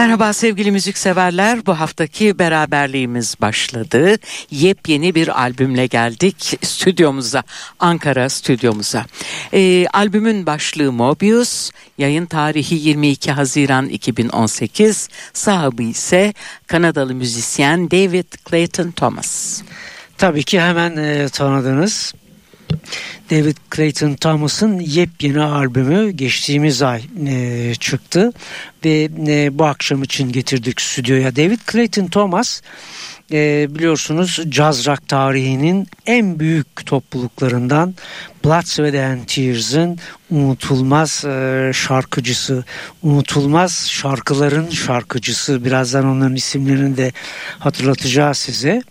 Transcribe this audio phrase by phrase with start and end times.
[0.00, 1.66] Merhaba sevgili müzikseverler.
[1.66, 4.16] Bu haftaki beraberliğimiz başladı.
[4.50, 7.42] Yepyeni bir albümle geldik stüdyomuza,
[7.80, 9.06] Ankara stüdyomuza.
[9.52, 16.34] Ee, albümün başlığı Mobius, yayın tarihi 22 Haziran 2018, sahibi ise
[16.66, 19.62] Kanadalı müzisyen David Clayton Thomas.
[20.18, 22.14] Tabii ki hemen e, tanıdınız.
[23.30, 28.32] David Clayton Thomas'ın yepyeni albümü geçtiğimiz ay e, çıktı
[28.84, 31.36] ve e, bu akşam için getirdik stüdyoya.
[31.36, 32.60] David Clayton Thomas
[33.32, 37.94] e, biliyorsunuz caz rock tarihinin en büyük topluluklarından
[38.44, 39.98] Blood, Sweat and Tears'ın
[40.30, 42.64] unutulmaz e, şarkıcısı,
[43.02, 45.64] unutulmaz şarkıların şarkıcısı.
[45.64, 47.12] Birazdan onların isimlerini de
[47.58, 48.82] hatırlatacağız size.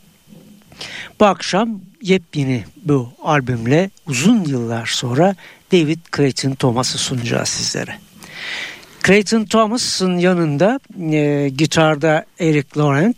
[1.19, 5.35] Bu akşam yepyeni bu albümle uzun yıllar sonra
[5.71, 7.95] David Clayton Thomas'ı sunacağız sizlere.
[9.07, 10.79] Clayton Thomas'ın yanında
[11.11, 13.17] e, gitarda Eric Laurent,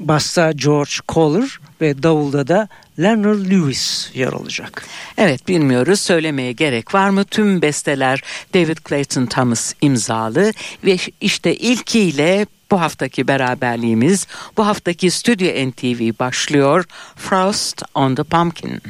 [0.00, 2.68] basta George Kohler ve davulda da
[3.00, 4.86] Leonard Lewis yer alacak.
[5.18, 7.24] Evet bilmiyoruz söylemeye gerek var mı?
[7.24, 8.22] Tüm besteler
[8.54, 10.52] David Clayton Thomas imzalı
[10.84, 16.84] ve işte ilkiyle bu haftaki beraberliğimiz, bu haftaki Stüdyo NTV başlıyor.
[17.16, 18.82] Frost on the Pumpkin.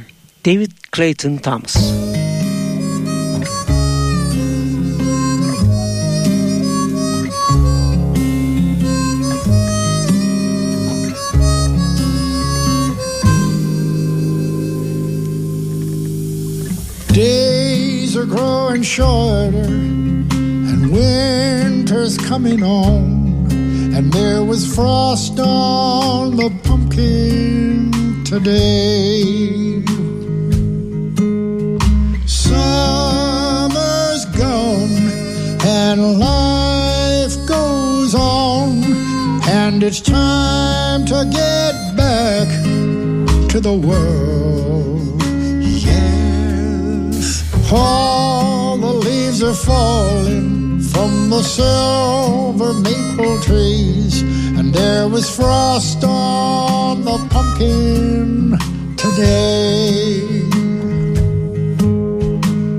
[0.46, 1.76] David Clayton Thomas.
[1.76, 2.35] Days
[18.26, 23.46] are growing shorter and winter's coming on.
[23.94, 29.22] And there was frost on the pumpkin today.
[32.26, 35.10] Summer's gone
[35.64, 38.82] and life goes on,
[39.48, 42.48] and it's time to get back
[43.50, 45.15] to the world.
[47.72, 54.22] All the leaves are falling from the silver maple trees,
[54.56, 58.56] and there was frost on the pumpkin
[58.96, 60.22] today.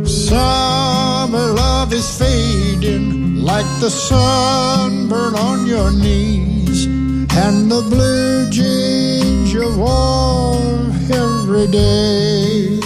[0.06, 9.68] Summer love is fading like the sunburn on your knees, and the blue jeans you
[9.78, 12.77] wore every day.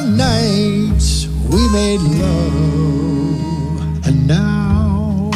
[0.00, 4.06] Nights, we made love.
[4.06, 5.30] And now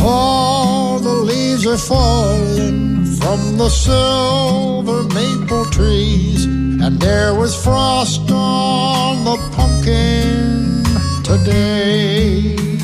[0.00, 6.44] all the leaves are falling from the silver maple trees.
[6.44, 10.82] And there was frost on the pumpkin
[11.24, 12.75] today.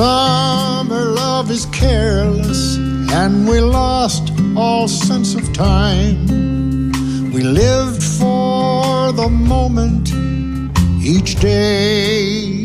[0.00, 2.78] Summer love is careless,
[3.12, 6.16] and we lost all sense of time.
[7.34, 10.08] We lived for the moment
[11.04, 12.64] each day,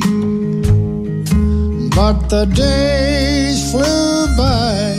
[1.99, 4.95] but the days flew by,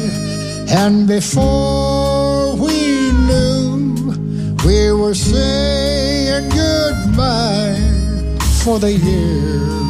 [0.69, 4.13] and before we knew,
[4.63, 7.81] we were saying goodbye
[8.63, 9.86] for the year.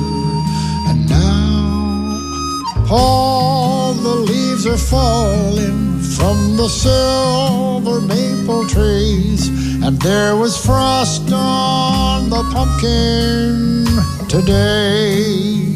[2.89, 9.49] All the leaves are falling from the silver maple trees,
[9.85, 13.87] and there was frost on the pumpkin
[14.29, 15.75] today.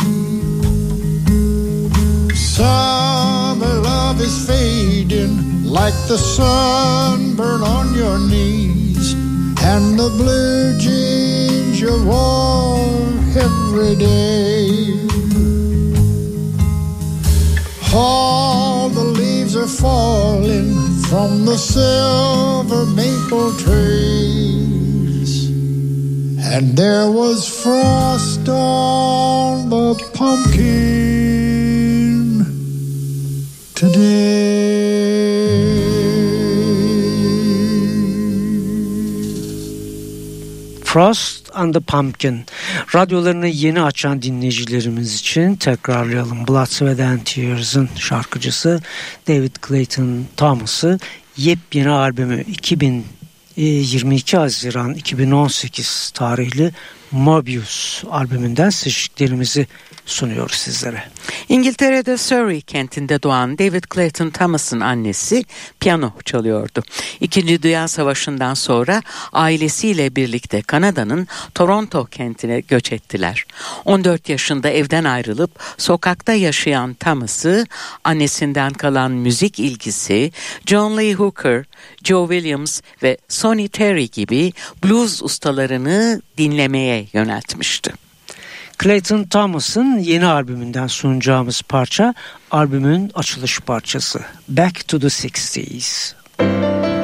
[2.35, 9.15] Summer love is fading like the sunburn on your knees
[9.63, 12.79] and the blue jeans you wore
[13.37, 15.01] every day.
[17.93, 20.77] All the leaves are falling
[21.09, 25.51] from the silver maple trees,
[26.39, 30.61] and there was frost on the pumpkin
[33.75, 34.31] today.
[40.85, 42.45] Frost and the Pumpkin.
[42.95, 46.49] Radyolarını yeni açan dinleyicilerimiz için tekrarlayalım.
[46.49, 48.81] Blood, Sweat and Tears'ın şarkıcısı
[49.29, 50.99] David Clayton Thomas'ı
[51.37, 56.73] yepyeni albümü 2022 Haziran 2018 tarihli
[57.13, 59.67] Mobius albümünden seçtiklerimizi
[60.07, 61.03] sunuyoruz sizlere.
[61.49, 65.45] İngiltere'de Surrey kentinde doğan David Clayton Thomas'ın annesi
[65.81, 66.83] piyano çalıyordu.
[67.21, 69.03] İkinci Dünya Savaşı'ndan sonra
[69.33, 73.45] ailesiyle birlikte Kanada'nın Toronto kentine göç ettiler.
[73.85, 77.67] 14 yaşında evden ayrılıp sokakta yaşayan Thomas'ı
[78.05, 80.33] annesinden kalan müzik ilgisi
[80.67, 81.65] John Lee Hooker,
[82.05, 84.53] Joe Williams ve Sonny Terry gibi
[84.85, 87.93] blues ustalarını dinlemeye yöneltmişti.
[88.83, 92.15] Clayton Thomas'ın yeni albümünden sunacağımız parça
[92.51, 96.13] albümün açılış parçası Back to the 60s.
[96.39, 97.00] We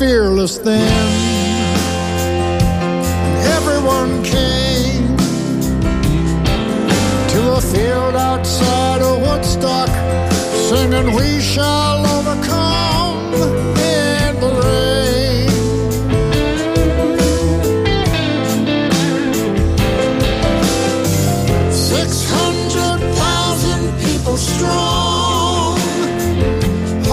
[0.00, 0.80] fearless then.
[3.58, 5.14] Everyone came
[7.32, 9.90] to a field outside of Woodstock,
[10.70, 13.34] singing, We shall overcome
[13.94, 15.50] in the rain.
[21.70, 25.76] Six hundred thousand people strong.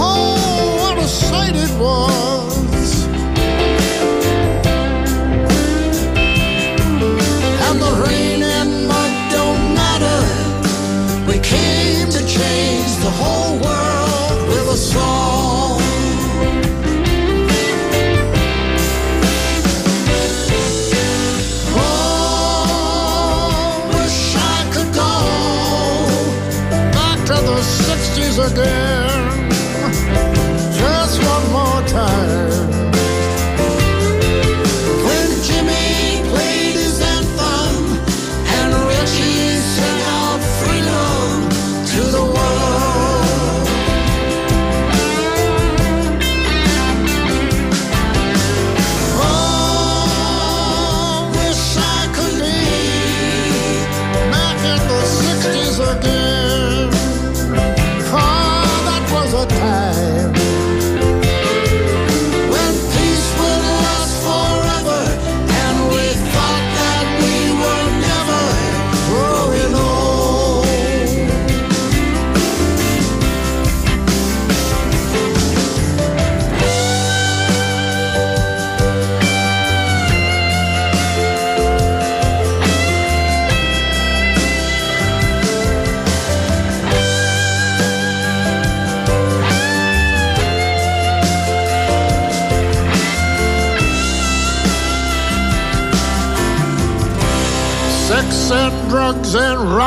[0.00, 2.37] Oh, what a sight it was!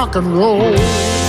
[0.02, 1.21] Rock and roll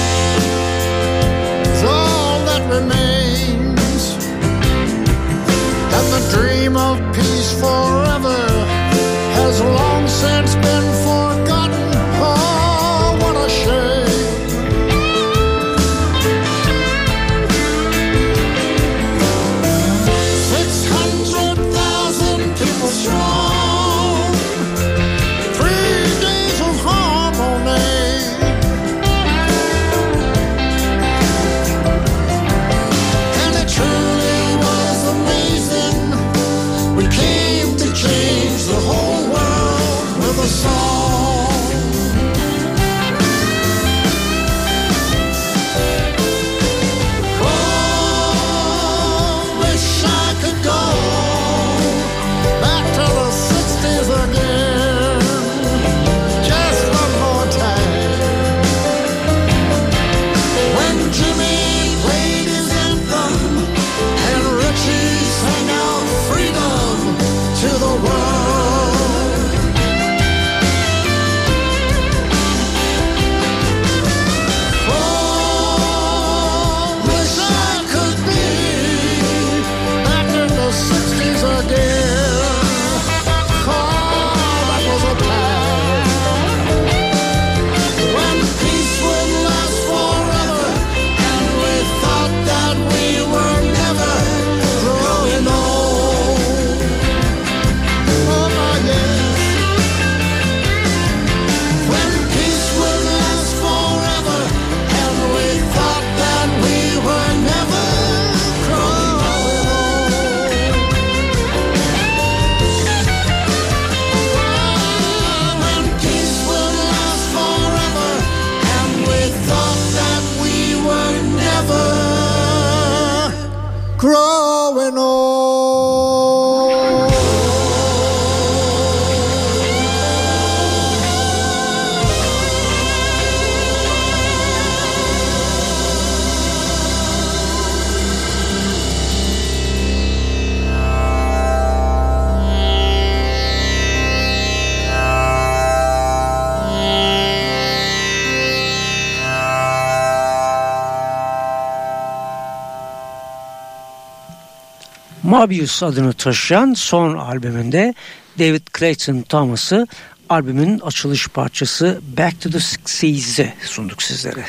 [155.42, 157.94] Mobius adını taşıyan son albümünde
[158.38, 159.86] David Clayton Thomas'ı
[160.28, 164.44] albümün açılış parçası Back to the Sixties'i sunduk sizlere.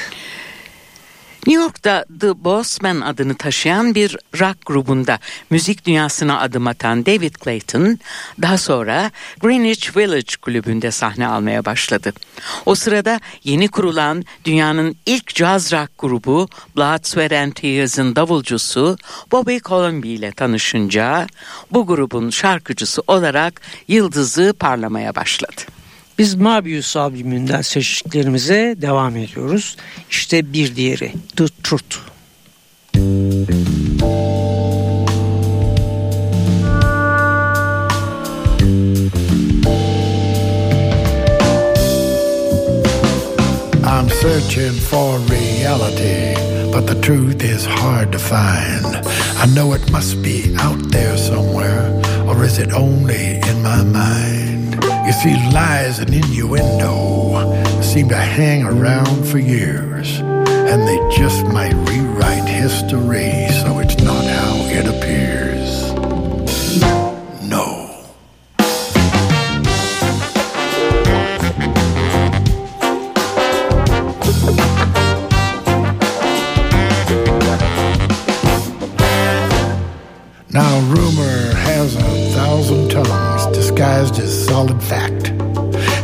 [1.47, 5.19] New York'ta The Bossman adını taşıyan bir rock grubunda
[5.49, 7.99] müzik dünyasına adım atan David Clayton
[8.41, 12.13] daha sonra Greenwich Village kulübünde sahne almaya başladı.
[12.65, 18.97] O sırada yeni kurulan dünyanın ilk jazz rock grubu Blood, Sweat and Tears'ın davulcusu
[19.31, 21.27] Bobby Colomby ile tanışınca
[21.71, 25.61] bu grubun şarkıcısı olarak yıldızı parlamaya başladı.
[26.19, 29.77] Biz Mabius albümünden seçtiklerimize devam ediyoruz.
[30.09, 31.97] İşte bir diğeri The Truth.
[43.85, 46.35] I'm searching for reality,
[46.71, 48.95] but the truth is hard to find.
[49.43, 51.91] I know it must be out there somewhere,
[52.27, 54.42] or is it only in my mind?
[55.13, 61.75] You see, lies and innuendo seem to hang around for years, and they just might
[61.87, 63.45] rewrite history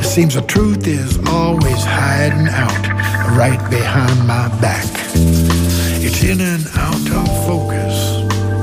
[0.10, 2.88] seems the truth is always hiding out
[3.38, 4.88] right behind my back.
[6.01, 8.18] It's in and out of focus,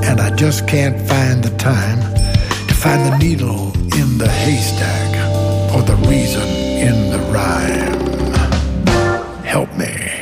[0.05, 2.01] and I just can't find the time
[2.67, 7.95] to find the needle in the haystack or the reason in the rhyme.
[9.45, 10.16] Help me.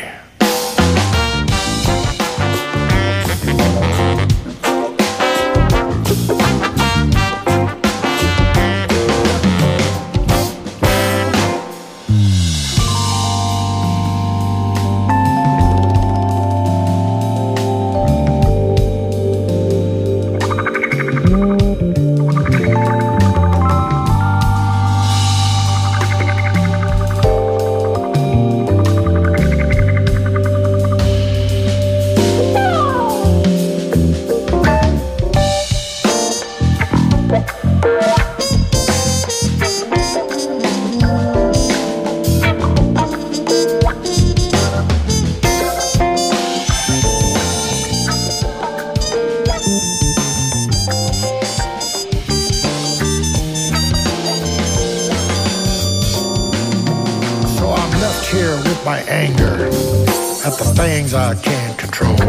[61.06, 62.20] Things I can't control.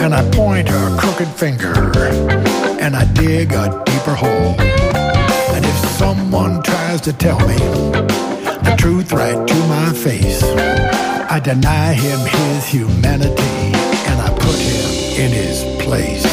[0.00, 1.72] And I point a crooked finger
[2.80, 4.54] and I dig a deeper hole.
[5.54, 7.56] And if someone tries to tell me
[8.66, 13.72] the truth right to my face, I deny him his humanity
[14.08, 16.26] and I put him in his place.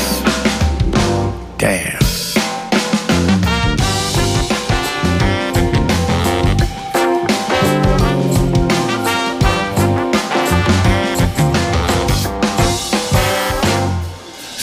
[1.58, 2.27] Damn.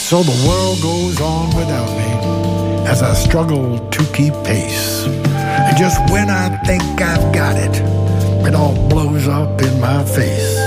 [0.05, 5.07] So the world goes on without me as I struggle to keep pace.
[5.07, 7.81] And just when I think I've got it,
[8.45, 10.57] it all blows up in my face.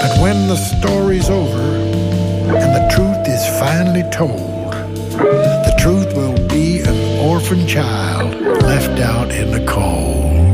[0.00, 4.70] But when the story's over and the truth is finally told,
[5.10, 10.45] the truth will be an orphan child left out in the cold.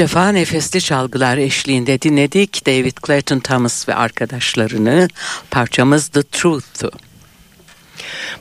[0.00, 5.08] Defa nefesli çalgılar eşliğinde dinledik David Clayton Thomas ve arkadaşlarını.
[5.50, 7.09] Parçamız The Truth'tu.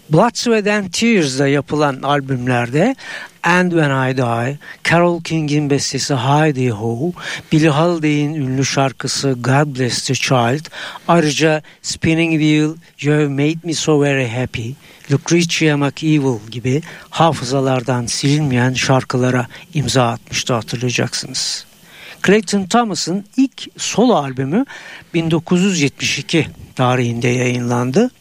[0.09, 2.95] Blood, Sweat and Tears'da yapılan albümlerde
[3.43, 7.11] And When I Die, Carole King'in bestesi Heidi Ho,
[7.51, 10.65] Billie Holiday'in ünlü şarkısı God Bless the Child,
[11.07, 14.69] ayrıca Spinning Wheel, You Made Me So Very Happy,
[15.11, 21.65] Lucretia McEvil gibi hafızalardan silinmeyen şarkılara imza atmıştı hatırlayacaksınız.
[22.25, 24.65] Clayton Thomas'ın ilk solo albümü
[25.13, 28.11] 1972 tarihinde yayınlandı.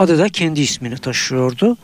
[0.00, 1.76] Adı da kendi ismini taşıyordu.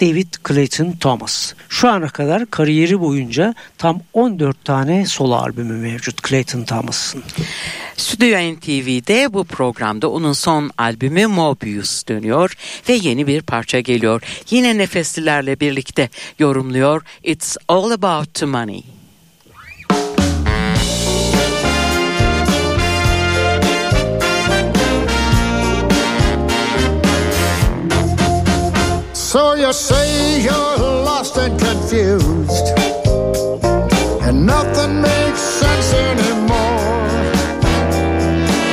[0.00, 1.54] David Clayton Thomas.
[1.68, 7.22] Şu ana kadar kariyeri boyunca tam 14 tane solo albümü mevcut Clayton Thomas'ın.
[7.96, 12.54] Stüdyo NTV'de bu programda onun son albümü Mobius dönüyor
[12.88, 14.22] ve yeni bir parça geliyor.
[14.50, 19.01] Yine nefeslilerle birlikte yorumluyor It's All About the Money.
[29.32, 30.76] So you say you're
[31.08, 32.68] lost and confused,
[34.20, 37.32] and nothing makes sense anymore.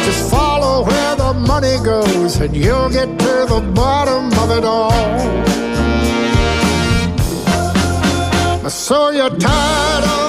[0.04, 4.92] Just follow where the money goes, and you'll get to the bottom of it all.
[8.70, 10.29] So you're tired of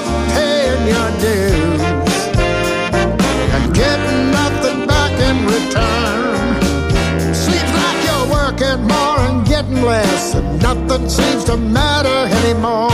[9.81, 12.89] less, and nothing seems to matter anymore.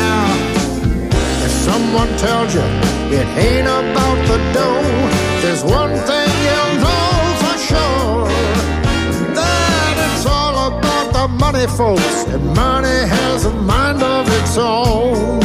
[0.00, 0.24] Now,
[1.44, 2.66] if someone tells you
[3.18, 4.82] it ain't about the dough,
[5.42, 8.28] there's one thing you'll know for sure
[9.34, 15.40] that it's all about the money, folks, and money has a mind of its own.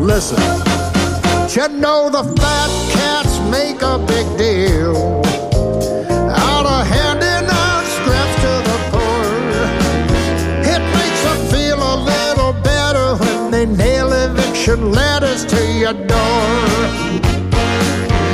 [0.00, 0.42] Listen.
[1.54, 5.22] You know the fat cats make a big deal
[15.82, 15.94] to.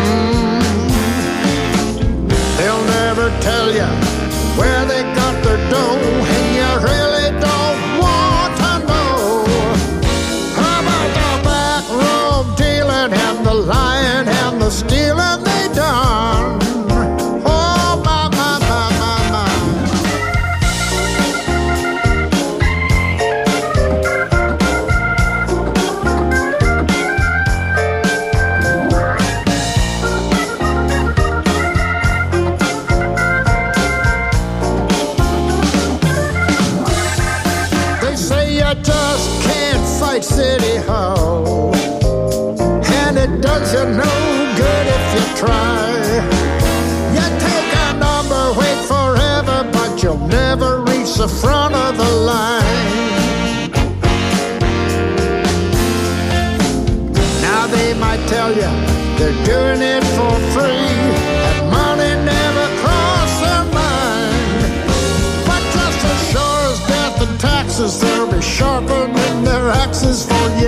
[0.05, 0.61] Mm.
[2.59, 3.89] They'll never tell you
[4.59, 5.99] where they got their dough,
[6.35, 9.47] and you really don't want to know.
[10.61, 15.48] How about the back room dealing and the lying and the stealing
[67.79, 70.67] they'll be sharpening their axes for you.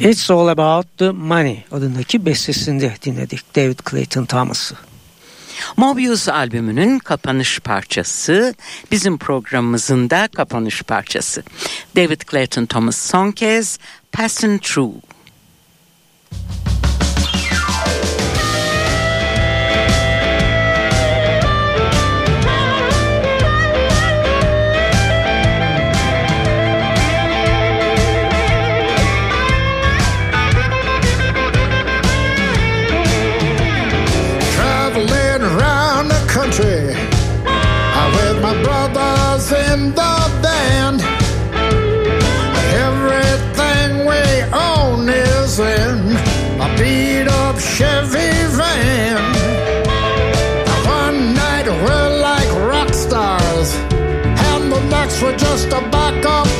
[0.00, 4.74] It's All About the Money adındaki bestesinde dinledik David Clayton Thomas'ı.
[5.76, 8.54] Mobius albümünün kapanış parçası,
[8.90, 11.42] bizim programımızın da kapanış parçası.
[11.96, 13.78] David Clayton Thomas son kez
[14.12, 14.94] Passing Through.
[55.70, 56.59] the back of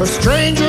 [0.00, 0.67] a stranger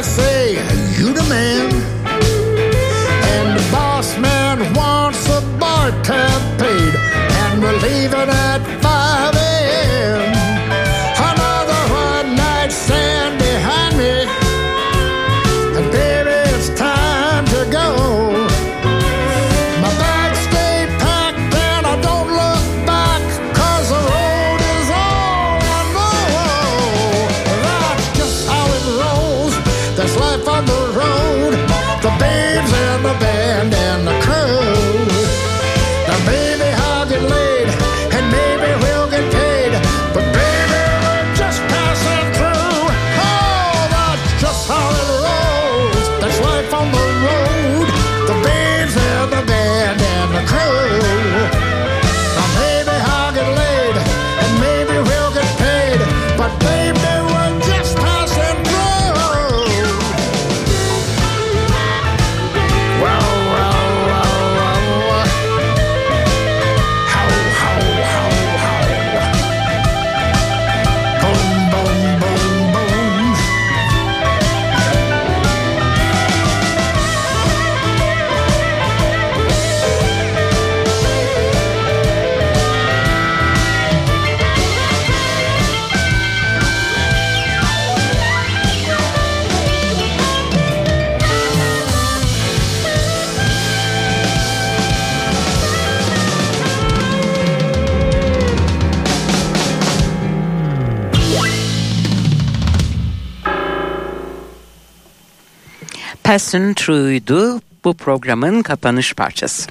[0.00, 0.52] guys say,
[0.98, 1.70] You the man.
[3.32, 6.94] And the boss man wants the bar tab paid.
[7.42, 8.79] And we're leaving at
[106.30, 109.70] Passing Through'ydu bu programın kapanış parçası.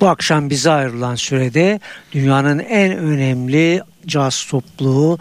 [0.00, 1.80] Bu akşam bize ayrılan sürede
[2.12, 5.18] dünyanın en önemli caz topluluğu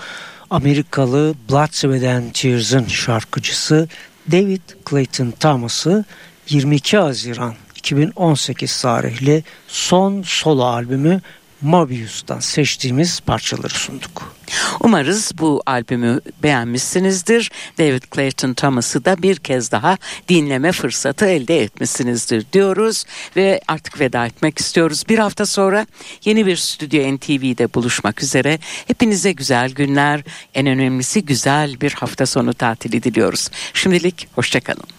[0.50, 3.88] Amerikalı Blood Sweat and Tears'ın şarkıcısı
[4.32, 6.06] David Clayton Thomas'ı
[6.50, 11.22] 22 Haziran 2018 tarihli son solo albümü
[11.62, 14.36] Mobius'tan seçtiğimiz parçaları sunduk.
[14.80, 17.52] Umarız bu albümü beğenmişsinizdir.
[17.78, 19.98] David Clayton Thomas'ı da bir kez daha
[20.30, 25.04] dinleme fırsatı elde etmişsinizdir diyoruz ve artık veda etmek istiyoruz.
[25.10, 25.86] Bir hafta sonra
[26.26, 28.60] yeni bir Stüdyo NTV'de buluşmak üzere.
[28.88, 30.22] Hepinize güzel günler,
[30.54, 33.50] en önemlisi güzel bir hafta sonu tatili diliyoruz.
[33.74, 34.99] Şimdilik hoşçakalın.